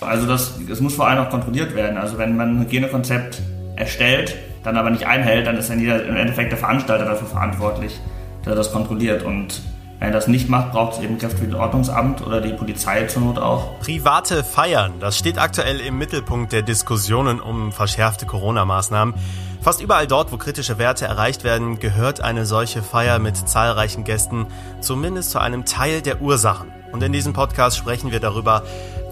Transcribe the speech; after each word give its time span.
Also 0.00 0.26
das, 0.26 0.54
das 0.68 0.80
muss 0.80 0.94
vor 0.94 1.08
allem 1.08 1.24
auch 1.24 1.30
kontrolliert 1.30 1.74
werden. 1.74 1.96
Also 1.96 2.18
wenn 2.18 2.36
man 2.36 2.56
ein 2.56 2.60
Hygienekonzept 2.60 3.40
erstellt, 3.76 4.36
dann 4.62 4.76
aber 4.76 4.90
nicht 4.90 5.06
einhält, 5.06 5.46
dann 5.46 5.56
ist 5.56 5.70
dann 5.70 5.80
jeder, 5.80 6.04
im 6.04 6.16
Endeffekt 6.16 6.50
der 6.50 6.58
Veranstalter 6.58 7.04
dafür 7.04 7.28
verantwortlich, 7.28 7.98
der 8.44 8.54
das 8.54 8.72
kontrolliert. 8.72 9.22
Und 9.22 9.62
wenn 9.98 10.08
er 10.08 10.14
das 10.14 10.28
nicht 10.28 10.48
macht, 10.48 10.72
braucht 10.72 10.94
es 10.94 11.04
eben 11.04 11.18
Kräfte 11.18 11.42
wie 11.42 11.50
das 11.50 11.58
Ordnungsamt 11.58 12.26
oder 12.26 12.40
die 12.40 12.52
Polizei 12.52 13.04
zur 13.04 13.22
Not 13.22 13.38
auch. 13.38 13.78
Private 13.80 14.44
Feiern, 14.44 14.94
das 15.00 15.16
steht 15.16 15.38
aktuell 15.38 15.80
im 15.80 15.96
Mittelpunkt 15.96 16.52
der 16.52 16.62
Diskussionen 16.62 17.40
um 17.40 17.72
verschärfte 17.72 18.26
Corona-Maßnahmen. 18.26 19.14
Fast 19.62 19.80
überall 19.80 20.06
dort, 20.06 20.32
wo 20.32 20.36
kritische 20.36 20.78
Werte 20.78 21.06
erreicht 21.06 21.42
werden, 21.42 21.78
gehört 21.80 22.20
eine 22.20 22.44
solche 22.44 22.82
Feier 22.82 23.18
mit 23.18 23.36
zahlreichen 23.36 24.04
Gästen 24.04 24.46
zumindest 24.80 25.30
zu 25.30 25.38
einem 25.38 25.64
Teil 25.64 26.02
der 26.02 26.20
Ursachen. 26.20 26.72
Und 26.96 27.02
in 27.02 27.12
diesem 27.12 27.34
Podcast 27.34 27.76
sprechen 27.76 28.10
wir 28.10 28.20
darüber, 28.20 28.62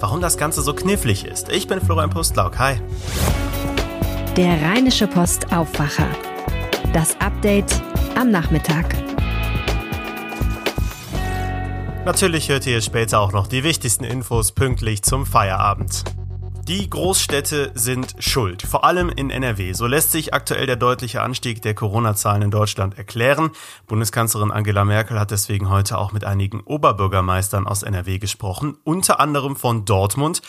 warum 0.00 0.22
das 0.22 0.38
Ganze 0.38 0.62
so 0.62 0.72
knifflig 0.72 1.26
ist. 1.26 1.52
Ich 1.52 1.68
bin 1.68 1.82
Florian 1.82 2.08
Pustlauk. 2.08 2.58
Hi. 2.58 2.80
Der 4.38 4.62
Rheinische 4.62 5.06
Post 5.06 5.52
Aufwacher. 5.52 6.08
Das 6.94 7.14
Update 7.20 7.82
am 8.18 8.30
Nachmittag. 8.30 8.86
Natürlich 12.06 12.48
hört 12.48 12.66
ihr 12.66 12.80
später 12.80 13.20
auch 13.20 13.32
noch 13.32 13.48
die 13.48 13.64
wichtigsten 13.64 14.04
Infos 14.04 14.53
pünktlich 14.53 15.03
zum 15.03 15.26
Feierabend. 15.26 16.04
Die 16.67 16.89
Großstädte 16.89 17.73
sind 17.75 18.14
schuld, 18.21 18.63
vor 18.63 18.85
allem 18.85 19.11
in 19.11 19.29
NRW. 19.29 19.75
So 19.75 19.86
lässt 19.86 20.13
sich 20.13 20.32
aktuell 20.32 20.64
der 20.64 20.77
deutliche 20.77 21.21
Anstieg 21.21 21.61
der 21.61 21.75
Corona-Zahlen 21.75 22.40
in 22.40 22.50
Deutschland 22.50 22.96
erklären. 22.96 23.50
Bundeskanzlerin 23.87 24.50
Angela 24.50 24.87
Merkel 24.87 25.21
hat 25.21 25.31
deswegen 25.31 25.68
heute 25.68 25.99
auch 25.99 26.13
mit 26.13 26.25
einigen 26.25 26.63
Oberbürgermeistern 26.63 27.67
aus 27.67 27.82
NRW 27.82 28.18
gesprochen, 28.18 28.79
unter 28.82 29.21
anderem 29.21 29.57
von 29.57 29.85
Dortmund. 29.85 30.40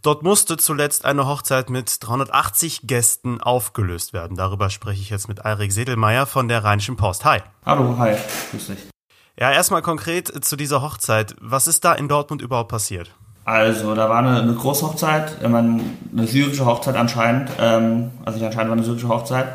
Dort 0.00 0.22
musste 0.22 0.56
zuletzt 0.56 1.04
eine 1.04 1.26
Hochzeit 1.26 1.68
mit 1.68 1.98
380 2.00 2.86
Gästen 2.86 3.42
aufgelöst 3.42 4.14
werden. 4.14 4.38
Darüber 4.38 4.70
spreche 4.70 5.02
ich 5.02 5.10
jetzt 5.10 5.28
mit 5.28 5.44
Eirik 5.44 5.72
Sedelmeier 5.72 6.24
von 6.24 6.48
der 6.48 6.64
Rheinischen 6.64 6.96
Post. 6.96 7.26
Hi. 7.26 7.40
Hallo, 7.66 7.98
hi, 7.98 8.16
grüß 8.52 8.68
dich. 8.68 8.78
Ja, 9.38 9.52
erstmal 9.52 9.82
konkret 9.82 10.44
zu 10.46 10.56
dieser 10.56 10.80
Hochzeit. 10.80 11.36
Was 11.42 11.66
ist 11.66 11.84
da 11.84 11.92
in 11.92 12.08
Dortmund 12.08 12.40
überhaupt 12.40 12.70
passiert? 12.70 13.14
Also, 13.48 13.94
da 13.94 14.10
war 14.10 14.18
eine, 14.18 14.42
eine 14.42 14.52
Großhochzeit, 14.52 15.42
eine 15.42 15.80
syrische 16.26 16.66
Hochzeit 16.66 16.96
anscheinend, 16.96 17.48
ähm, 17.58 18.10
also 18.26 18.38
nicht 18.38 18.46
anscheinend 18.46 18.68
war 18.68 18.76
eine 18.76 18.84
syrische 18.84 19.08
Hochzeit, 19.08 19.46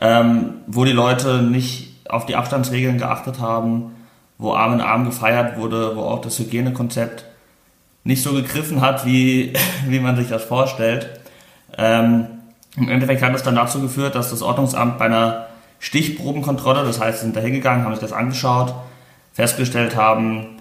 ähm, 0.00 0.54
wo 0.66 0.84
die 0.84 0.90
Leute 0.90 1.42
nicht 1.42 1.94
auf 2.08 2.26
die 2.26 2.34
Abstandsregeln 2.34 2.98
geachtet 2.98 3.38
haben, 3.38 3.94
wo 4.36 4.52
Arm 4.52 4.72
in 4.72 4.80
Arm 4.80 5.04
gefeiert 5.04 5.58
wurde, 5.58 5.94
wo 5.94 6.00
auch 6.00 6.22
das 6.22 6.40
Hygienekonzept 6.40 7.24
nicht 8.02 8.20
so 8.20 8.32
gegriffen 8.32 8.80
hat, 8.80 9.06
wie, 9.06 9.52
wie 9.86 10.00
man 10.00 10.16
sich 10.16 10.28
das 10.28 10.42
vorstellt. 10.42 11.08
Ähm, 11.78 12.26
Im 12.76 12.88
Endeffekt 12.88 13.22
hat 13.22 13.32
es 13.32 13.44
dann 13.44 13.54
dazu 13.54 13.80
geführt, 13.80 14.16
dass 14.16 14.30
das 14.30 14.42
Ordnungsamt 14.42 14.98
bei 14.98 15.04
einer 15.04 15.46
Stichprobenkontrolle, 15.78 16.82
das 16.82 17.00
heißt, 17.00 17.20
sie 17.20 17.26
sind 17.26 17.36
da 17.36 17.40
hingegangen, 17.40 17.84
haben 17.84 17.92
sich 17.92 18.00
das 18.00 18.12
angeschaut, 18.12 18.74
festgestellt 19.34 19.94
haben, 19.94 20.56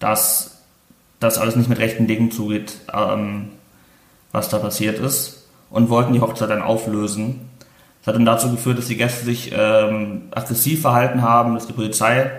dass 0.00 0.55
das 1.20 1.38
alles 1.38 1.56
nicht 1.56 1.68
mit 1.68 1.78
rechten 1.78 2.06
Dingen 2.06 2.30
zugeht, 2.30 2.80
ähm, 2.92 3.50
was 4.32 4.48
da 4.48 4.58
passiert 4.58 4.98
ist, 4.98 5.48
und 5.70 5.88
wollten 5.88 6.12
die 6.12 6.20
Hochzeit 6.20 6.50
dann 6.50 6.62
auflösen. 6.62 7.48
Das 8.00 8.08
hat 8.08 8.16
dann 8.16 8.24
dazu 8.24 8.50
geführt, 8.50 8.78
dass 8.78 8.86
die 8.86 8.96
Gäste 8.96 9.24
sich 9.24 9.52
ähm, 9.52 10.28
aggressiv 10.30 10.82
verhalten 10.82 11.22
haben, 11.22 11.54
dass 11.54 11.66
die 11.66 11.72
Polizei 11.72 12.30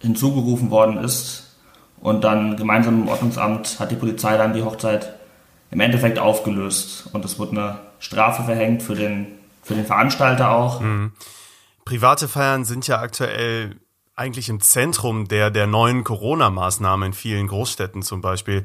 hinzugerufen 0.00 0.70
worden 0.70 0.98
ist 0.98 1.56
und 2.00 2.24
dann 2.24 2.56
gemeinsam 2.56 3.02
im 3.02 3.08
Ordnungsamt 3.08 3.78
hat 3.78 3.90
die 3.90 3.96
Polizei 3.96 4.36
dann 4.36 4.54
die 4.54 4.62
Hochzeit 4.62 5.14
im 5.70 5.80
Endeffekt 5.80 6.18
aufgelöst 6.18 7.08
und 7.12 7.24
es 7.24 7.38
wurde 7.38 7.52
eine 7.52 7.78
Strafe 7.98 8.42
verhängt 8.42 8.82
für 8.82 8.94
den, 8.94 9.26
für 9.62 9.74
den 9.74 9.84
Veranstalter 9.84 10.50
auch. 10.50 10.80
Mhm. 10.80 11.12
Private 11.84 12.28
Feiern 12.28 12.64
sind 12.64 12.86
ja 12.86 12.98
aktuell 13.00 13.76
eigentlich 14.20 14.50
im 14.50 14.60
Zentrum 14.60 15.28
der, 15.28 15.50
der 15.50 15.66
neuen 15.66 16.04
Corona-Maßnahmen 16.04 17.08
in 17.08 17.12
vielen 17.14 17.46
Großstädten 17.46 18.02
zum 18.02 18.20
Beispiel. 18.20 18.64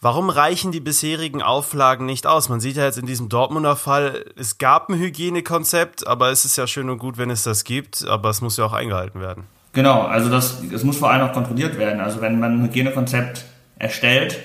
Warum 0.00 0.30
reichen 0.30 0.72
die 0.72 0.80
bisherigen 0.80 1.42
Auflagen 1.42 2.06
nicht 2.06 2.26
aus? 2.26 2.48
Man 2.48 2.60
sieht 2.60 2.76
ja 2.76 2.86
jetzt 2.86 2.96
in 2.96 3.04
diesem 3.04 3.28
Dortmunder 3.28 3.76
Fall, 3.76 4.24
es 4.36 4.56
gab 4.56 4.88
ein 4.88 4.98
Hygienekonzept, 4.98 6.06
aber 6.06 6.30
es 6.30 6.46
ist 6.46 6.56
ja 6.56 6.66
schön 6.66 6.88
und 6.88 6.96
gut, 6.96 7.18
wenn 7.18 7.28
es 7.28 7.42
das 7.42 7.64
gibt, 7.64 8.06
aber 8.08 8.30
es 8.30 8.40
muss 8.40 8.56
ja 8.56 8.64
auch 8.64 8.72
eingehalten 8.72 9.20
werden. 9.20 9.44
Genau, 9.74 10.00
also 10.02 10.30
das, 10.30 10.62
es 10.72 10.82
muss 10.82 10.96
vor 10.96 11.10
allem 11.10 11.28
auch 11.28 11.34
kontrolliert 11.34 11.76
werden. 11.76 12.00
Also 12.00 12.22
wenn 12.22 12.40
man 12.40 12.54
ein 12.54 12.64
Hygienekonzept 12.64 13.44
erstellt 13.78 14.38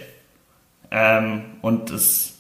ähm, 0.92 1.46
und 1.62 1.90
es 1.90 2.34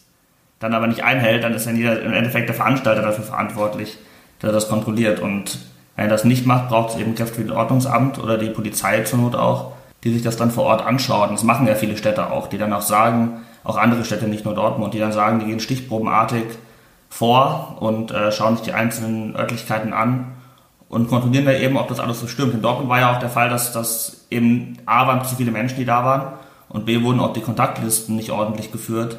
dann 0.59 0.73
aber 0.73 0.87
nicht 0.87 1.03
einhält, 1.05 1.45
dann 1.45 1.53
ist 1.53 1.65
dann 1.65 1.77
jeder, 1.77 2.01
im 2.01 2.11
Endeffekt 2.11 2.49
der 2.49 2.55
Veranstalter 2.55 3.01
dafür 3.01 3.23
verantwortlich, 3.23 3.97
der 4.41 4.51
das 4.51 4.67
kontrolliert. 4.67 5.21
Und 5.21 5.59
wenn 5.95 6.05
er 6.05 6.09
das 6.09 6.23
nicht 6.23 6.45
macht, 6.45 6.69
braucht 6.69 6.91
es 6.91 6.99
eben 6.99 7.15
Kräfte 7.15 7.39
wie 7.39 7.47
das 7.47 7.55
Ordnungsamt 7.55 8.19
oder 8.19 8.37
die 8.37 8.49
Polizei 8.49 9.01
zur 9.01 9.19
Not 9.19 9.35
auch, 9.35 9.73
die 10.03 10.13
sich 10.13 10.21
das 10.21 10.37
dann 10.37 10.51
vor 10.51 10.65
Ort 10.65 10.85
anschauen. 10.85 11.31
Das 11.31 11.43
machen 11.43 11.67
ja 11.67 11.75
viele 11.75 11.97
Städte 11.97 12.31
auch, 12.31 12.47
die 12.47 12.57
dann 12.57 12.73
auch 12.73 12.81
sagen, 12.81 13.41
auch 13.63 13.77
andere 13.77 14.05
Städte, 14.05 14.27
nicht 14.27 14.45
nur 14.45 14.53
Dortmund, 14.53 14.93
die 14.93 14.99
dann 14.99 15.11
sagen, 15.11 15.39
die 15.39 15.45
gehen 15.45 15.59
stichprobenartig 15.59 16.43
vor 17.09 17.77
und 17.79 18.11
äh, 18.11 18.31
schauen 18.31 18.57
sich 18.57 18.65
die 18.65 18.73
einzelnen 18.73 19.35
Örtlichkeiten 19.35 19.93
an 19.93 20.33
und 20.89 21.07
kontrollieren 21.07 21.45
da 21.45 21.53
eben, 21.53 21.77
ob 21.77 21.87
das 21.87 21.99
alles 21.99 22.19
so 22.19 22.27
stimmt. 22.27 22.53
In 22.53 22.61
Dortmund 22.61 22.89
war 22.89 22.99
ja 22.99 23.15
auch 23.15 23.19
der 23.19 23.29
Fall, 23.29 23.49
dass 23.49 23.71
das 23.71 24.25
eben 24.29 24.77
A 24.85 25.07
waren 25.07 25.23
zu 25.25 25.35
viele 25.35 25.51
Menschen, 25.51 25.77
die 25.77 25.85
da 25.85 26.03
waren 26.03 26.33
und 26.69 26.85
B 26.85 27.01
wurden 27.01 27.19
auch 27.19 27.33
die 27.33 27.41
Kontaktlisten 27.41 28.15
nicht 28.15 28.31
ordentlich 28.31 28.71
geführt, 28.71 29.17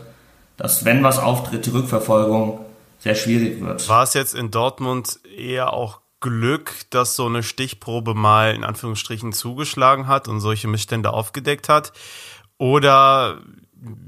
dass 0.57 0.85
wenn 0.85 1.03
was 1.03 1.19
auftritt, 1.19 1.67
die 1.67 1.71
Rückverfolgung 1.71 2.61
sehr 2.99 3.15
schwierig 3.15 3.61
wird. 3.61 3.89
War 3.89 4.03
es 4.03 4.15
jetzt 4.15 4.35
in 4.35 4.51
Dortmund 4.51 5.21
eher 5.37 5.73
auch 5.73 6.01
Glück, 6.31 6.73
dass 6.91 7.15
so 7.15 7.27
eine 7.27 7.43
Stichprobe 7.43 8.15
mal 8.15 8.55
in 8.55 8.65
Anführungsstrichen 8.65 9.33
zugeschlagen 9.33 10.09
hat 10.09 10.27
und 10.27 10.41
solche 10.41 10.67
Missstände 10.67 11.13
aufgedeckt 11.13 11.69
hat? 11.69 11.93
Oder 12.59 13.39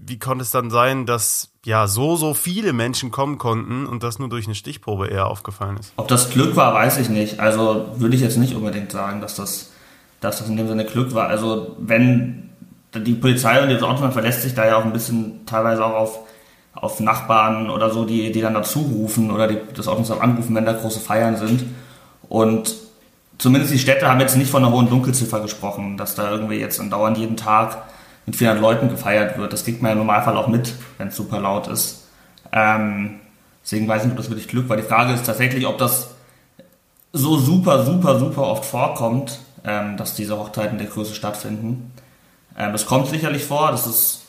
wie 0.07 0.19
konnte 0.19 0.43
es 0.43 0.51
dann 0.51 0.71
sein, 0.71 1.07
dass 1.07 1.51
ja 1.65 1.87
so, 1.87 2.17
so 2.17 2.35
viele 2.35 2.73
Menschen 2.73 3.11
kommen 3.11 3.39
konnten 3.39 3.87
und 3.87 4.03
das 4.03 4.19
nur 4.19 4.29
durch 4.29 4.47
eine 4.47 4.55
Stichprobe 4.55 5.09
eher 5.09 5.27
aufgefallen 5.27 5.77
ist? 5.77 5.93
Ob 5.97 6.09
das 6.09 6.31
Glück 6.31 6.57
war, 6.57 6.75
weiß 6.75 6.99
ich 6.99 7.09
nicht. 7.09 7.41
Also 7.41 7.93
würde 7.97 8.17
ich 8.17 8.23
jetzt 8.23 8.39
nicht 8.39 8.55
unbedingt 8.55 8.91
sagen, 8.91 9.21
dass 9.21 9.35
das, 9.35 9.71
dass 10.21 10.39
das 10.39 10.49
in 10.49 10.57
dem 10.57 10.67
Sinne 10.67 10.85
Glück 10.85 11.15
war. 11.15 11.29
Also 11.29 11.77
wenn 11.79 12.51
die 12.95 13.15
Polizei 13.15 13.63
und 13.63 13.71
das 13.71 13.83
Ordnung 13.83 14.13
verlässt 14.13 14.43
sich 14.43 14.55
da 14.55 14.67
ja 14.67 14.77
auch 14.77 14.85
ein 14.85 14.93
bisschen 14.93 15.45
teilweise 15.47 15.85
auch 15.85 15.95
auf, 15.95 16.19
auf 16.73 17.01
Nachbarn 17.01 17.71
oder 17.71 17.91
so, 17.91 18.05
die, 18.05 18.33
die 18.33 18.41
dann 18.41 18.55
dazu 18.55 18.81
rufen 18.81 19.31
oder 19.31 19.47
die, 19.47 19.59
das 19.75 19.87
Ordnungsamt 19.87 20.23
anrufen, 20.23 20.55
wenn 20.55 20.65
da 20.65 20.73
große 20.73 21.01
Feiern 21.01 21.37
sind. 21.37 21.65
Und 22.29 22.75
zumindest 23.39 23.73
die 23.73 23.79
Städte 23.79 24.09
haben 24.09 24.21
jetzt 24.21 24.37
nicht 24.37 24.51
von 24.51 24.65
einer 24.65 24.73
hohen 24.73 24.89
Dunkelziffer 24.89 25.41
gesprochen, 25.41 25.97
dass 25.97 26.15
da 26.15 26.31
irgendwie 26.31 26.57
jetzt 26.57 26.81
andauernd 26.81 27.19
jeden 27.19 27.37
Tag 27.37 27.85
mit 28.27 28.37
400 28.37 28.61
Leuten 28.61 28.89
gefeiert 28.89 29.39
wird. 29.39 29.53
Das 29.53 29.65
kriegt 29.65 29.83
man 29.83 29.93
im 29.93 29.99
Normalfall 29.99 30.37
auch 30.37 30.49
mit, 30.49 30.75
wenn 30.99 31.09
es 31.09 31.17
super 31.17 31.41
laut 31.41 31.67
ist. 31.69 32.07
Ähm, 32.53 33.21
deswegen 33.65 33.89
weiß 33.89 34.03
ich 34.03 34.09
nicht, 34.09 34.13
ob 34.13 34.19
das 34.19 34.31
wirklich 34.31 34.49
Glück 34.49 34.69
war. 34.69 34.77
Die 34.77 34.83
Frage 34.83 35.15
ist 35.15 35.25
tatsächlich, 35.25 35.67
ob 35.67 35.79
das 35.79 36.11
so 37.13 37.39
super, 37.39 37.85
super, 37.85 38.19
super 38.19 38.43
oft 38.43 38.65
vorkommt, 38.65 39.39
ähm, 39.65 39.97
dass 39.97 40.15
diese 40.15 40.39
Hochzeiten 40.39 40.79
der 40.79 40.89
Größe 40.89 41.15
stattfinden. 41.15 41.93
Ähm, 42.57 42.73
das 42.73 42.87
kommt 42.87 43.09
sicherlich 43.09 43.45
vor, 43.45 43.71
das 43.71 43.87
ist 43.87 44.23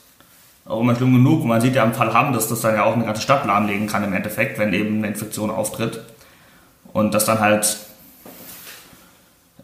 auch 0.65 0.79
immer 0.79 0.95
schlimm 0.95 1.13
genug. 1.13 1.41
Und 1.41 1.47
man 1.47 1.61
sieht 1.61 1.75
ja 1.75 1.83
am 1.83 1.93
Fall 1.93 2.13
Hamm, 2.13 2.31
dass 2.33 2.47
das 2.47 2.61
dann 2.61 2.75
ja 2.75 2.83
auch 2.83 2.93
eine 2.93 3.05
ganze 3.05 3.21
Stadt 3.21 3.45
lahmlegen 3.45 3.87
kann 3.87 4.03
im 4.03 4.13
Endeffekt, 4.13 4.59
wenn 4.59 4.73
eben 4.73 4.99
eine 4.99 5.07
Infektion 5.07 5.49
auftritt. 5.49 6.01
Und 6.93 7.13
dass 7.13 7.25
dann 7.25 7.39
halt 7.39 7.77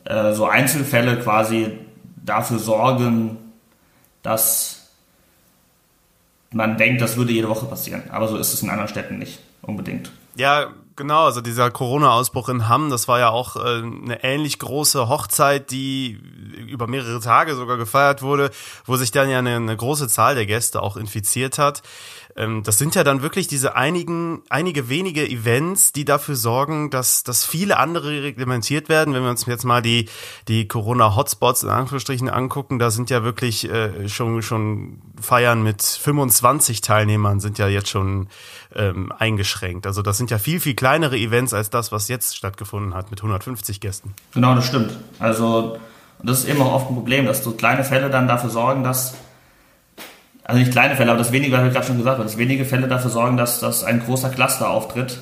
äh, 0.06 0.34
so 0.34 0.46
Einzelfälle 0.46 1.20
quasi 1.20 1.78
dafür 2.16 2.60
sorgen, 2.60 3.38
dass 4.24 4.90
man 6.52 6.78
denkt, 6.78 7.02
das 7.02 7.18
würde 7.18 7.34
jede 7.34 7.50
Woche 7.50 7.66
passieren. 7.66 8.04
Aber 8.10 8.28
so 8.28 8.38
ist 8.38 8.54
es 8.54 8.63
in 8.63 8.69
anderen 8.69 8.90
Städten 8.90 9.19
nicht 9.19 9.40
unbedingt. 9.62 10.12
Ja, 10.36 10.72
genau. 10.95 11.25
Also 11.25 11.42
dieser 11.42 11.71
Corona-Ausbruch 11.71 12.50
in 12.50 12.68
Hamm, 12.68 12.89
das 12.89 13.07
war 13.07 13.19
ja 13.19 13.30
auch 13.30 13.56
äh, 13.56 13.59
eine 13.59 14.24
ähnlich 14.24 14.59
große 14.59 15.07
Hochzeit, 15.07 15.71
die 15.71 16.19
über 16.68 16.88
mehrere 16.88 17.19
Tage 17.19 17.56
sogar 17.56 17.77
gefeiert 17.77 18.21
wurde, 18.21 18.51
wo 18.86 18.95
sich 18.95 19.12
dann 19.12 19.30
ja 19.30 19.39
eine, 19.39 19.56
eine 19.56 19.75
große 19.75 20.07
Zahl 20.07 20.36
der 20.36 20.45
Gäste 20.45 20.81
auch 20.81 20.97
infiziert 20.97 21.57
hat. 21.57 21.81
Ähm, 22.38 22.63
das 22.63 22.77
sind 22.77 22.95
ja 22.95 23.03
dann 23.03 23.21
wirklich 23.21 23.47
diese 23.47 23.75
einigen, 23.75 24.44
einige 24.50 24.89
wenige 24.89 25.27
Events, 25.27 25.94
die 25.94 26.06
dafür 26.06 26.36
sorgen, 26.36 26.89
dass, 26.89 27.24
dass 27.24 27.45
viele 27.45 27.77
andere 27.77 28.24
reglementiert 28.24 28.89
werden. 28.89 29.13
Wenn 29.13 29.24
wir 29.24 29.30
uns 29.30 29.45
jetzt 29.45 29.63
mal 29.63 29.81
die, 29.81 30.09
die 30.48 30.68
Corona-Hotspots 30.68 31.63
in 31.63 31.69
Anführungsstrichen 31.69 32.30
angucken, 32.30 32.77
da 32.77 32.91
sind 32.91 33.09
ja 33.09 33.24
wirklich 33.24 33.69
äh, 33.69 34.09
schon, 34.09 34.41
schon 34.41 35.01
Feiern 35.21 35.63
mit 35.63 35.81
25 35.81 36.81
Teilnehmern 36.81 37.39
sind 37.39 37.57
ja 37.57 37.68
jetzt 37.68 37.89
schon 37.89 38.27
ähm, 38.75 39.13
eingeschränkt. 39.18 39.88
Also 39.88 40.01
das 40.01 40.18
sind 40.18 40.30
ja 40.30 40.38
viel, 40.38 40.59
viel 40.59 40.75
kleinere 40.86 41.18
Events 41.18 41.52
als 41.52 41.72
das, 41.72 41.92
was 41.92 42.10
jetzt 42.10 42.38
stattgefunden 42.38 42.94
hat 42.94 43.10
mit 43.10 43.20
150 43.20 43.80
Gästen. 43.80 44.14
Genau, 44.36 44.54
das 44.54 44.68
stimmt. 44.68 44.96
Also 45.18 45.80
das 46.22 46.42
ist 46.42 46.48
eben 46.48 46.62
auch 46.62 46.74
oft 46.74 46.92
ein 46.92 46.94
Problem, 46.94 47.26
dass 47.26 47.44
so 47.44 47.54
kleine 47.54 47.84
Fälle 47.84 48.12
dann 48.12 48.28
dafür 48.28 48.52
sorgen, 48.52 48.84
dass 48.84 49.16
also 50.44 50.60
nicht 50.60 50.72
kleine 50.72 50.96
Fälle, 50.96 51.10
aber 51.10 51.18
das 51.18 51.32
wenige, 51.32 51.58
habe 51.58 51.70
ich 51.70 51.74
gerade 51.74 51.88
schon 51.88 51.98
gesagt, 51.98 52.20
dass 52.20 52.38
wenige 52.38 52.66
Fälle 52.66 52.88
dafür 52.88 53.10
sorgen, 53.10 53.36
dass, 53.36 53.62
dass 53.62 53.84
ein 53.84 54.00
großer 54.00 54.30
Cluster 54.30 54.70
auftritt 54.70 55.18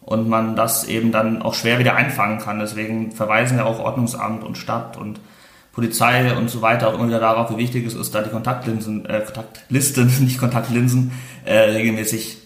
und 0.00 0.28
man 0.28 0.56
das 0.56 0.82
eben 0.82 1.12
dann 1.12 1.40
auch 1.40 1.54
schwer 1.54 1.78
wieder 1.78 1.94
einfangen 1.94 2.40
kann. 2.40 2.58
Deswegen 2.58 3.12
verweisen 3.12 3.58
ja 3.58 3.64
auch 3.64 3.78
Ordnungsamt 3.78 4.42
und 4.42 4.58
Stadt 4.58 4.96
und 4.96 5.20
Polizei 5.72 6.36
und 6.36 6.50
so 6.50 6.62
weiter 6.62 6.88
auch 6.88 6.94
immer 6.94 7.06
wieder 7.06 7.20
darauf, 7.20 7.52
wie 7.52 7.58
wichtig 7.58 7.86
es 7.86 7.94
ist, 7.94 8.12
da 8.12 8.22
die 8.22 8.30
Kontaktlinsen, 8.30 9.06
äh, 9.06 9.20
Kontaktlisten, 9.20 10.12
nicht 10.24 10.40
Kontaktlinsen, 10.40 11.12
äh, 11.44 11.58
regelmäßig 11.58 12.38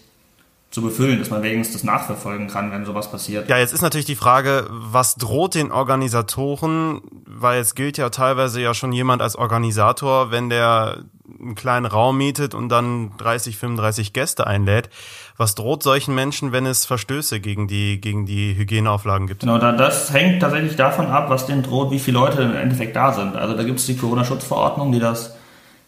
zu 0.70 0.82
befüllen, 0.82 1.18
dass 1.18 1.30
man 1.30 1.42
wenigstens 1.42 1.82
das 1.82 1.84
nachverfolgen 1.84 2.46
kann, 2.46 2.70
wenn 2.70 2.84
sowas 2.84 3.10
passiert. 3.10 3.48
Ja, 3.48 3.58
jetzt 3.58 3.72
ist 3.72 3.82
natürlich 3.82 4.06
die 4.06 4.14
Frage, 4.14 4.68
was 4.70 5.16
droht 5.16 5.56
den 5.56 5.72
Organisatoren, 5.72 7.00
weil 7.26 7.60
es 7.60 7.74
gilt 7.74 7.98
ja 7.98 8.08
teilweise 8.10 8.60
ja 8.60 8.72
schon 8.72 8.92
jemand 8.92 9.20
als 9.20 9.34
Organisator, 9.34 10.30
wenn 10.30 10.48
der 10.48 10.98
einen 11.40 11.56
kleinen 11.56 11.86
Raum 11.86 12.18
mietet 12.18 12.54
und 12.54 12.68
dann 12.68 13.12
30, 13.18 13.56
35 13.56 14.12
Gäste 14.12 14.46
einlädt. 14.46 14.90
Was 15.36 15.54
droht 15.54 15.82
solchen 15.82 16.14
Menschen, 16.14 16.52
wenn 16.52 16.66
es 16.66 16.86
Verstöße 16.86 17.40
gegen 17.40 17.66
die, 17.66 18.00
gegen 18.00 18.26
die 18.26 18.54
Hygieneauflagen 18.56 19.26
gibt? 19.26 19.40
Genau, 19.40 19.58
das 19.58 20.12
hängt 20.12 20.40
tatsächlich 20.40 20.76
davon 20.76 21.06
ab, 21.06 21.30
was 21.30 21.46
denen 21.46 21.62
droht, 21.62 21.90
wie 21.90 21.98
viele 21.98 22.18
Leute 22.18 22.42
im 22.42 22.54
Endeffekt 22.54 22.94
da 22.94 23.12
sind. 23.12 23.36
Also 23.36 23.56
da 23.56 23.64
gibt 23.64 23.80
es 23.80 23.86
die 23.86 23.96
Corona-Schutzverordnung, 23.96 24.92
die 24.92 25.00
das, 25.00 25.34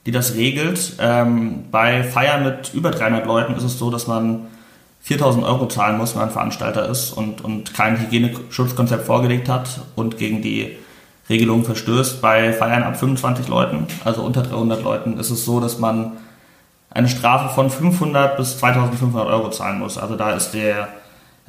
die 0.07 0.11
das 0.11 0.35
regelt. 0.35 0.97
Ähm, 0.99 1.67
bei 1.71 2.03
Feiern 2.03 2.43
mit 2.43 2.73
über 2.75 2.91
300 2.91 3.27
Leuten 3.27 3.55
ist 3.55 3.65
es 3.65 3.79
so, 3.79 3.91
dass 3.91 4.07
man 4.09 4.47
4000 5.03 5.45
Euro 5.45 5.67
zahlen 5.67 5.99
muss, 5.99 6.15
wenn 6.15 6.23
man 6.23 6.31
Veranstalter 6.31 6.89
ist 6.89 7.13
und, 7.13 7.43
und 7.43 7.75
kein 7.75 8.01
Hygieneschutzkonzept 8.01 9.05
vorgelegt 9.05 9.49
hat 9.49 9.81
und 9.97 10.17
gegen 10.17 10.43
die 10.43 10.77
Regelung 11.29 11.65
verstößt. 11.65 12.23
Bei 12.23 12.53
Feiern 12.53 12.85
ab 12.85 12.97
25 12.97 13.49
Leuten, 13.49 13.87
also 14.05 14.23
unter 14.23 14.43
300 14.43 14.83
Leuten, 14.83 15.19
ist 15.19 15.31
es 15.31 15.45
so, 15.45 15.61
dass 15.61 15.79
man 15.79 16.13
eine 16.91 17.09
Strafe 17.09 17.53
von 17.55 17.71
500 17.71 18.37
bis 18.37 18.59
2500 18.59 19.27
Euro 19.27 19.51
zahlen 19.51 19.79
muss. 19.79 19.99
Also 19.99 20.17
da 20.17 20.33
ist 20.33 20.53
der 20.53 20.89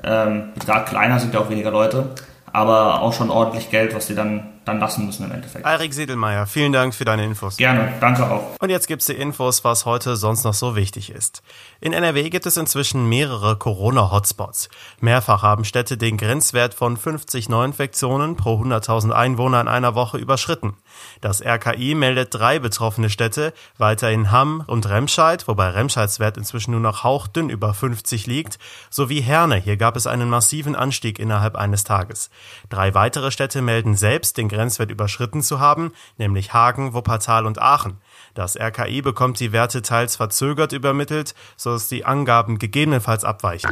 ähm, 0.04 0.50
Betrag 0.56 0.88
kleiner, 0.88 1.20
sind 1.20 1.34
ja 1.34 1.40
auch 1.40 1.50
weniger 1.50 1.72
Leute, 1.72 2.10
aber 2.52 3.02
auch 3.02 3.14
schon 3.14 3.30
ordentlich 3.30 3.70
Geld, 3.70 3.94
was 3.94 4.08
sie 4.08 4.16
dann 4.16 4.53
dann 4.66 4.80
lassen 4.80 5.06
müssen 5.06 5.26
im 5.26 5.32
Endeffekt. 5.32 5.66
Eirik 5.66 5.94
Sedelmeier, 5.94 6.46
vielen 6.46 6.74
Dank 6.74 6.94
für 6.94 7.06
deine 7.06 7.24
Infos. 7.26 7.58
Gerne, 7.58 7.94
danke 8.00 8.30
auch. 8.30 8.56
Und 8.60 8.70
jetzt 8.70 8.88
gibt's 8.88 9.06
die 9.06 9.14
Infos, 9.14 9.64
was 9.64 9.86
heute 9.86 10.16
sonst 10.16 10.44
noch 10.44 10.54
so 10.54 10.76
wichtig 10.76 11.10
ist. 11.10 11.44
In 11.82 11.94
NRW 11.94 12.30
gibt 12.30 12.46
es 12.46 12.58
inzwischen 12.58 13.08
mehrere 13.10 13.58
Corona-Hotspots. 13.58 14.70
Mehrfach 15.02 15.44
haben 15.44 15.66
Städte 15.66 15.98
den 15.98 16.18
Grenzwert 16.18 16.74
von 16.74 16.98
50 16.98 17.50
Neuinfektionen 17.50 18.38
pro 18.38 18.62
100.000 18.62 19.12
Einwohner 19.12 19.62
in 19.62 19.68
einer 19.68 19.96
Woche 19.96 20.18
überschritten. 20.18 20.76
Das 21.22 21.42
RKI 21.44 21.96
meldet 21.96 22.34
drei 22.34 22.60
betroffene 22.60 23.10
Städte, 23.10 23.54
weiterhin 23.78 24.32
Hamm 24.32 24.64
und 24.68 24.88
Remscheid, 24.88 25.48
wobei 25.48 25.70
Remscheids 25.70 26.20
Wert 26.20 26.38
inzwischen 26.38 26.72
nur 26.72 26.80
noch 26.80 27.04
hauchdünn 27.04 27.50
über 27.50 27.74
50 27.74 28.28
liegt, 28.28 28.60
sowie 28.90 29.22
Herne. 29.22 29.56
Hier 29.56 29.78
gab 29.78 29.96
es 29.96 30.08
einen 30.08 30.30
massiven 30.30 30.76
Anstieg 30.76 31.20
innerhalb 31.20 31.56
eines 31.56 31.84
Tages. 31.84 32.30
Drei 32.70 32.94
weitere 32.94 33.32
Städte 33.32 33.62
melden 33.62 33.96
selbst 33.96 34.38
den 34.38 34.50
Grenzwert 34.54 34.92
überschritten 34.92 35.42
zu 35.42 35.60
haben, 35.60 35.92
nämlich 36.18 36.54
Hagen, 36.54 36.94
Wuppertal 36.94 37.46
und 37.46 37.62
Aachen. 37.62 37.98
Das 38.34 38.60
RKI 38.60 39.04
bekommt 39.04 39.40
die 39.40 39.52
Werte 39.52 39.84
teils 39.84 40.16
verzögert 40.16 40.74
übermittelt, 40.74 41.36
so 41.56 41.72
dass 41.72 41.88
die 41.88 42.04
Angaben 42.04 42.58
gegebenenfalls 42.58 43.24
abweichen. 43.24 43.70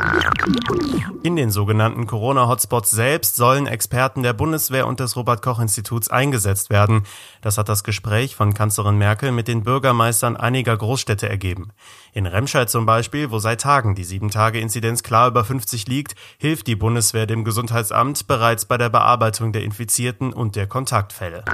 In 1.23 1.35
den 1.35 1.49
sogenannten 1.49 2.05
Corona-Hotspots 2.05 2.91
selbst 2.91 3.35
sollen 3.35 3.65
Experten 3.65 4.21
der 4.21 4.33
Bundeswehr 4.33 4.85
und 4.85 4.99
des 4.99 5.15
Robert-Koch-Instituts 5.15 6.09
eingesetzt 6.09 6.69
werden. 6.69 7.03
Das 7.41 7.57
hat 7.57 7.69
das 7.69 7.83
Gespräch 7.83 8.35
von 8.35 8.53
Kanzlerin 8.53 8.97
Merkel 8.97 9.31
mit 9.31 9.47
den 9.47 9.63
Bürgermeistern 9.63 10.37
einiger 10.37 10.77
Großstädte 10.77 11.27
ergeben. 11.27 11.71
In 12.13 12.27
Remscheid 12.27 12.69
zum 12.69 12.85
Beispiel, 12.85 13.31
wo 13.31 13.39
seit 13.39 13.61
Tagen 13.61 13.95
die 13.95 14.05
7-Tage-Inzidenz 14.05 15.01
klar 15.01 15.29
über 15.29 15.43
50 15.43 15.87
liegt, 15.87 16.15
hilft 16.37 16.67
die 16.67 16.75
Bundeswehr 16.75 17.25
dem 17.25 17.43
Gesundheitsamt 17.43 18.27
bereits 18.27 18.65
bei 18.65 18.77
der 18.77 18.89
Bearbeitung 18.89 19.53
der 19.53 19.63
Infizierten 19.63 20.33
und 20.33 20.55
der 20.55 20.67
Kontaktfälle. 20.67 21.45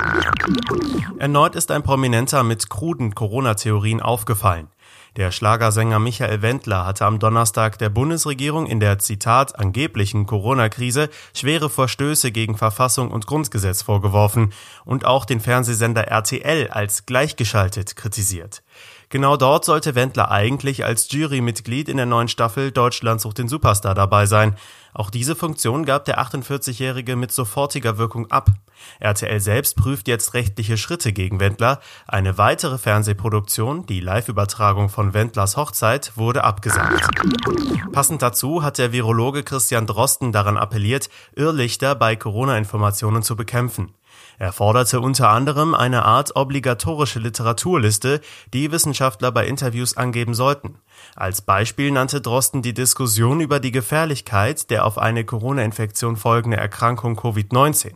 Erneut 1.19 1.55
ist 1.55 1.71
ein 1.71 1.83
Prominenter 1.83 2.43
mit 2.43 2.69
kruden 2.97 3.13
Corona-Theorien 3.13 4.01
aufgefallen. 4.01 4.69
Der 5.17 5.31
Schlagersänger 5.31 5.99
Michael 5.99 6.41
Wendler 6.41 6.85
hatte 6.85 7.05
am 7.05 7.19
Donnerstag 7.19 7.77
der 7.77 7.89
Bundesregierung 7.89 8.67
in 8.67 8.79
der 8.79 8.99
Zitat 8.99 9.57
angeblichen 9.57 10.25
Corona-Krise 10.25 11.09
schwere 11.35 11.69
Verstöße 11.69 12.31
gegen 12.31 12.57
Verfassung 12.57 13.09
und 13.11 13.25
Grundgesetz 13.25 13.81
vorgeworfen 13.81 14.53
und 14.85 15.05
auch 15.05 15.25
den 15.25 15.39
Fernsehsender 15.39 16.07
RTL 16.07 16.69
als 16.69 17.05
gleichgeschaltet 17.05 17.95
kritisiert. 17.95 18.63
Genau 19.09 19.37
dort 19.37 19.63
sollte 19.63 19.95
Wendler 19.95 20.31
eigentlich 20.31 20.83
als 20.83 21.09
Jurymitglied 21.11 21.87
in 21.87 21.97
der 21.97 22.05
neuen 22.05 22.27
Staffel 22.27 22.71
Deutschland 22.71 23.21
sucht 23.21 23.37
den 23.37 23.47
Superstar 23.47 23.95
dabei 23.95 24.25
sein. 24.25 24.55
Auch 24.93 25.09
diese 25.09 25.35
Funktion 25.35 25.85
gab 25.85 26.05
der 26.05 26.19
48-Jährige 26.19 27.15
mit 27.15 27.31
sofortiger 27.31 27.97
Wirkung 27.97 28.29
ab. 28.31 28.49
RTL 28.99 29.39
selbst 29.39 29.77
prüft 29.77 30.07
jetzt 30.07 30.33
rechtliche 30.33 30.77
Schritte 30.77 31.13
gegen 31.13 31.39
Wendler. 31.39 31.79
Eine 32.07 32.37
weitere 32.37 32.77
Fernsehproduktion, 32.77 33.85
die 33.85 34.01
Live-Übertragung 34.01 34.89
von 34.89 35.13
Wendlers 35.13 35.55
Hochzeit, 35.55 36.13
wurde 36.15 36.43
abgesagt. 36.43 37.07
Passend 37.93 38.21
dazu 38.21 38.61
hat 38.61 38.77
der 38.77 38.91
Virologe 38.91 39.43
Christian 39.43 39.87
Drosten 39.87 40.31
daran 40.31 40.57
appelliert, 40.57 41.09
Irrlichter 41.35 41.95
bei 41.95 42.15
Corona-Informationen 42.15 43.23
zu 43.23 43.35
bekämpfen. 43.35 43.93
Er 44.39 44.51
forderte 44.51 45.01
unter 45.01 45.29
anderem 45.29 45.75
eine 45.75 46.05
Art 46.05 46.35
obligatorische 46.35 47.19
Literaturliste, 47.19 48.21
die 48.53 48.71
Wissenschaftler 48.71 49.31
bei 49.31 49.47
Interviews 49.47 49.97
angeben 49.97 50.33
sollten. 50.33 50.79
Als 51.15 51.41
Beispiel 51.41 51.91
nannte 51.91 52.21
Drosten 52.21 52.61
die 52.61 52.73
Diskussion 52.73 53.41
über 53.41 53.59
die 53.59 53.71
Gefährlichkeit 53.71 54.69
der 54.69 54.85
auf 54.85 54.97
eine 54.97 55.25
Corona-Infektion 55.25 56.17
folgende 56.17 56.57
Erkrankung 56.57 57.17
Covid-19. 57.17 57.93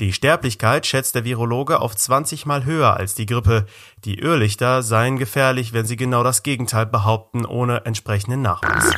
Die 0.00 0.12
Sterblichkeit 0.12 0.86
schätzt 0.86 1.14
der 1.14 1.24
Virologe 1.24 1.80
auf 1.80 1.94
20 1.94 2.46
mal 2.46 2.64
höher 2.64 2.96
als 2.96 3.14
die 3.14 3.26
Grippe. 3.26 3.66
Die 4.04 4.18
Irrlichter 4.18 4.82
seien 4.82 5.18
gefährlich, 5.18 5.72
wenn 5.72 5.84
sie 5.84 5.96
genau 5.96 6.22
das 6.22 6.42
Gegenteil 6.42 6.86
behaupten, 6.86 7.44
ohne 7.44 7.84
entsprechenden 7.84 8.42
Nachweis. 8.42 8.92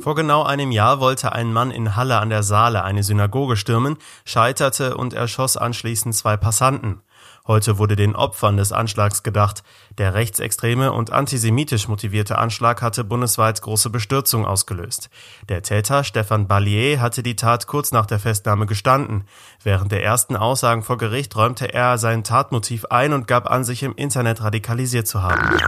Vor 0.00 0.14
genau 0.14 0.42
einem 0.44 0.70
Jahr 0.70 1.00
wollte 1.00 1.32
ein 1.32 1.52
Mann 1.52 1.70
in 1.70 1.96
Halle 1.96 2.18
an 2.18 2.30
der 2.30 2.42
Saale 2.42 2.84
eine 2.84 3.02
Synagoge 3.02 3.56
stürmen, 3.56 3.96
scheiterte 4.24 4.96
und 4.96 5.14
erschoss 5.14 5.56
anschließend 5.56 6.14
zwei 6.14 6.36
Passanten. 6.36 7.02
Heute 7.46 7.76
wurde 7.76 7.94
den 7.94 8.16
Opfern 8.16 8.56
des 8.56 8.72
Anschlags 8.72 9.22
gedacht. 9.22 9.64
Der 9.98 10.14
rechtsextreme 10.14 10.92
und 10.92 11.12
antisemitisch 11.12 11.88
motivierte 11.88 12.38
Anschlag 12.38 12.80
hatte 12.80 13.04
bundesweit 13.04 13.60
große 13.60 13.90
Bestürzung 13.90 14.46
ausgelöst. 14.46 15.10
Der 15.50 15.60
Täter 15.60 16.04
Stefan 16.04 16.48
Ballier 16.48 17.02
hatte 17.02 17.22
die 17.22 17.36
Tat 17.36 17.66
kurz 17.66 17.92
nach 17.92 18.06
der 18.06 18.18
Festnahme 18.18 18.64
gestanden. 18.64 19.24
Während 19.62 19.92
der 19.92 20.02
ersten 20.02 20.36
Aussagen 20.36 20.82
vor 20.82 20.96
Gericht 20.96 21.36
räumte 21.36 21.74
er 21.74 21.98
sein 21.98 22.24
Tatmotiv 22.24 22.86
ein 22.86 23.12
und 23.12 23.28
gab 23.28 23.50
an, 23.50 23.62
sich 23.62 23.82
im 23.82 23.94
Internet 23.94 24.42
radikalisiert 24.42 25.06
zu 25.06 25.22
haben. 25.22 25.58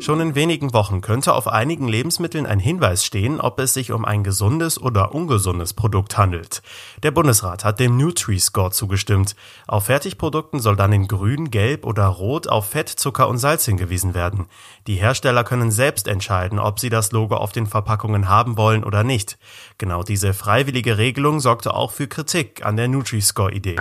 Schon 0.00 0.18
in 0.18 0.34
wenigen 0.34 0.72
Wochen 0.72 1.02
könnte 1.02 1.34
auf 1.34 1.46
einigen 1.46 1.86
Lebensmitteln 1.86 2.46
ein 2.46 2.58
Hinweis 2.58 3.04
stehen, 3.04 3.40
ob 3.40 3.60
es 3.60 3.74
sich 3.74 3.92
um 3.92 4.04
ein 4.04 4.24
gesundes 4.24 4.80
oder 4.80 5.14
ungesundes 5.14 5.72
Produkt 5.72 6.18
handelt. 6.18 6.62
Der 7.04 7.12
Bundesrat 7.12 7.64
hat 7.64 7.78
dem 7.78 7.96
Nutri-Score 7.96 8.72
zugestimmt. 8.72 9.36
Auf 9.68 9.84
Fertigprodukten 9.84 10.58
soll 10.58 10.79
dann 10.80 10.92
in 10.94 11.06
grün, 11.08 11.50
gelb 11.50 11.84
oder 11.84 12.06
rot 12.06 12.48
auf 12.48 12.70
Fett, 12.70 12.88
Zucker 12.88 13.28
und 13.28 13.36
Salz 13.36 13.66
hingewiesen 13.66 14.14
werden. 14.14 14.46
Die 14.86 14.94
Hersteller 14.94 15.44
können 15.44 15.70
selbst 15.70 16.08
entscheiden, 16.08 16.58
ob 16.58 16.80
sie 16.80 16.88
das 16.88 17.12
Logo 17.12 17.36
auf 17.36 17.52
den 17.52 17.66
Verpackungen 17.66 18.30
haben 18.30 18.56
wollen 18.56 18.82
oder 18.82 19.04
nicht. 19.04 19.38
Genau 19.76 20.02
diese 20.02 20.32
freiwillige 20.32 20.96
Regelung 20.96 21.40
sorgte 21.40 21.74
auch 21.74 21.92
für 21.92 22.08
Kritik 22.08 22.64
an 22.64 22.76
der 22.76 22.88
Nutri-Score-Idee. 22.88 23.76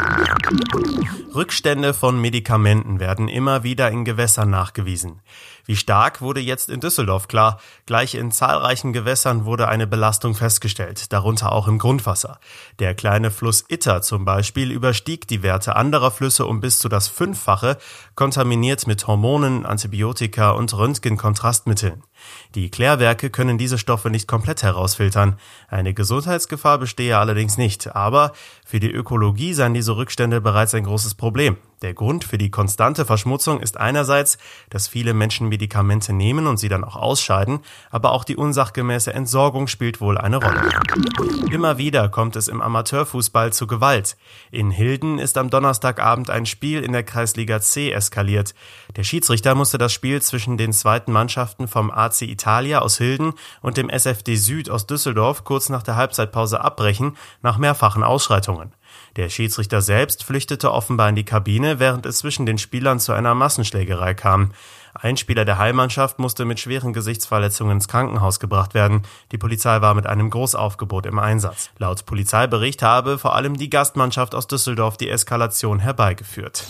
Rückstände 1.33 1.93
von 1.93 2.19
Medikamenten 2.19 2.99
werden 2.99 3.29
immer 3.29 3.63
wieder 3.63 3.89
in 3.89 4.03
Gewässern 4.03 4.49
nachgewiesen. 4.49 5.21
Wie 5.69 5.75
stark 5.75 6.19
wurde 6.19 6.39
jetzt 6.39 6.71
in 6.71 6.79
Düsseldorf 6.79 7.27
klar. 7.27 7.59
Gleich 7.85 8.15
in 8.15 8.31
zahlreichen 8.31 8.91
Gewässern 8.91 9.45
wurde 9.45 9.67
eine 9.67 9.85
Belastung 9.85 10.33
festgestellt, 10.33 11.13
darunter 11.13 11.51
auch 11.51 11.67
im 11.67 11.77
Grundwasser. 11.77 12.39
Der 12.79 12.95
kleine 12.95 13.29
Fluss 13.29 13.65
Itter 13.67 14.01
zum 14.01 14.25
Beispiel 14.25 14.71
überstieg 14.71 15.27
die 15.27 15.43
Werte 15.43 15.75
anderer 15.75 16.09
Flüsse 16.09 16.47
um 16.47 16.59
bis 16.59 16.79
zu 16.79 16.89
das 16.89 17.07
Fünffache, 17.07 17.77
kontaminiert 18.15 18.87
mit 18.87 19.05
Hormonen, 19.05 19.63
Antibiotika 19.67 20.49
und 20.49 20.73
Röntgenkontrastmitteln. 20.73 22.01
Die 22.55 22.69
Klärwerke 22.69 23.29
können 23.29 23.57
diese 23.57 23.77
Stoffe 23.77 24.09
nicht 24.09 24.27
komplett 24.27 24.63
herausfiltern. 24.63 25.37
Eine 25.67 25.93
Gesundheitsgefahr 25.93 26.77
bestehe 26.77 27.17
allerdings 27.17 27.57
nicht, 27.57 27.95
aber 27.95 28.33
für 28.65 28.79
die 28.79 28.91
Ökologie 28.91 29.53
seien 29.53 29.73
diese 29.73 29.95
Rückstände 29.95 30.41
bereits 30.41 30.73
ein 30.73 30.83
großes 30.83 31.15
Problem. 31.15 31.57
Der 31.81 31.93
Grund 31.93 32.25
für 32.25 32.37
die 32.37 32.51
konstante 32.51 33.05
Verschmutzung 33.05 33.61
ist 33.61 33.77
einerseits, 33.77 34.37
dass 34.69 34.89
viele 34.89 35.13
Menschen 35.13 35.47
Medikamente 35.47 36.11
nehmen 36.11 36.45
und 36.45 36.57
sie 36.57 36.67
dann 36.67 36.83
auch 36.83 36.97
ausscheiden, 36.97 37.59
aber 37.89 38.11
auch 38.11 38.25
die 38.25 38.35
unsachgemäße 38.35 39.13
Entsorgung 39.13 39.67
spielt 39.67 40.01
wohl 40.01 40.17
eine 40.17 40.37
Rolle. 40.37 40.69
Immer 41.51 41.77
wieder 41.77 42.09
kommt 42.09 42.35
es 42.35 42.49
im 42.49 42.61
Amateurfußball 42.61 43.53
zu 43.53 43.65
Gewalt. 43.65 44.17
In 44.51 44.71
Hilden 44.71 45.19
ist 45.19 45.37
am 45.37 45.49
Donnerstagabend 45.49 46.29
ein 46.29 46.45
Spiel 46.45 46.83
in 46.83 46.91
der 46.91 47.03
Kreisliga 47.03 47.61
C 47.61 47.91
eskaliert. 47.91 48.53
Der 48.97 49.03
Schiedsrichter 49.03 49.55
musste 49.55 49.77
das 49.77 49.93
Spiel 49.93 50.21
zwischen 50.21 50.57
den 50.57 50.73
zweiten 50.73 51.13
Mannschaften 51.13 51.69
vom 51.69 51.91
AC 51.91 52.08
Italia 52.25 52.79
aus 52.79 52.97
Hilden 52.97 53.33
und 53.61 53.77
dem 53.77 53.89
SFD 53.89 54.35
Süd 54.35 54.69
aus 54.69 54.87
Düsseldorf 54.87 55.43
kurz 55.43 55.69
nach 55.69 55.83
der 55.83 55.95
Halbzeitpause 55.95 56.61
abbrechen, 56.61 57.17
nach 57.41 57.57
mehrfachen 57.57 58.03
Ausschreitungen. 58.03 58.73
Der 59.15 59.29
Schiedsrichter 59.29 59.81
selbst 59.81 60.23
flüchtete 60.23 60.71
offenbar 60.71 61.09
in 61.09 61.15
die 61.15 61.25
Kabine, 61.25 61.79
während 61.79 62.05
es 62.05 62.19
zwischen 62.19 62.45
den 62.45 62.57
Spielern 62.57 62.99
zu 62.99 63.13
einer 63.13 63.35
Massenschlägerei 63.35 64.13
kam. 64.13 64.51
Ein 64.93 65.17
Spieler 65.17 65.45
der 65.45 65.57
Heimmannschaft 65.57 66.19
musste 66.19 66.45
mit 66.45 66.59
schweren 66.59 66.93
Gesichtsverletzungen 66.93 67.77
ins 67.77 67.87
Krankenhaus 67.87 68.39
gebracht 68.39 68.73
werden. 68.73 69.03
Die 69.31 69.37
Polizei 69.37 69.81
war 69.81 69.93
mit 69.93 70.07
einem 70.07 70.29
Großaufgebot 70.29 71.05
im 71.05 71.19
Einsatz. 71.19 71.69
Laut 71.77 72.05
Polizeibericht 72.05 72.81
habe 72.81 73.17
vor 73.17 73.35
allem 73.35 73.55
die 73.55 73.69
Gastmannschaft 73.69 74.33
aus 74.33 74.47
Düsseldorf 74.47 74.97
die 74.97 75.09
Eskalation 75.09 75.79
herbeigeführt. 75.79 76.65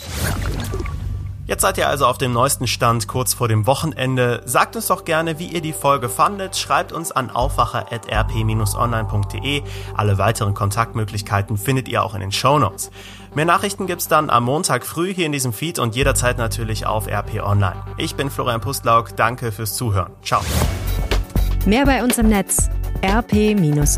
Jetzt 1.50 1.60
seid 1.62 1.78
ihr 1.78 1.88
also 1.88 2.06
auf 2.06 2.16
dem 2.16 2.32
neuesten 2.32 2.68
Stand 2.68 3.08
kurz 3.08 3.34
vor 3.34 3.48
dem 3.48 3.66
Wochenende. 3.66 4.40
Sagt 4.44 4.76
uns 4.76 4.86
doch 4.86 5.04
gerne, 5.04 5.40
wie 5.40 5.48
ihr 5.48 5.60
die 5.60 5.72
Folge 5.72 6.08
fandet. 6.08 6.56
Schreibt 6.56 6.92
uns 6.92 7.10
an 7.10 7.28
aufwacher.rp-online.de. 7.28 9.62
Alle 9.96 10.16
weiteren 10.16 10.54
Kontaktmöglichkeiten 10.54 11.56
findet 11.56 11.88
ihr 11.88 12.04
auch 12.04 12.14
in 12.14 12.20
den 12.20 12.30
Show 12.30 12.60
Notes. 12.60 12.92
Mehr 13.34 13.46
Nachrichten 13.46 13.88
gibt's 13.88 14.06
dann 14.06 14.30
am 14.30 14.44
Montag 14.44 14.86
früh 14.86 15.12
hier 15.12 15.26
in 15.26 15.32
diesem 15.32 15.52
Feed 15.52 15.80
und 15.80 15.96
jederzeit 15.96 16.38
natürlich 16.38 16.86
auf 16.86 17.08
RP 17.08 17.42
Online. 17.42 17.82
Ich 17.96 18.14
bin 18.14 18.30
Florian 18.30 18.60
Pustlauk. 18.60 19.16
Danke 19.16 19.50
fürs 19.50 19.74
Zuhören. 19.74 20.12
Ciao. 20.22 20.42
Mehr 21.66 21.84
bei 21.84 22.04
uns 22.04 22.16
im 22.16 22.28
Netz 22.28 22.70
rp-online.de 23.04 23.94